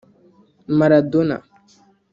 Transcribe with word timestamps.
Maradona 0.77 1.35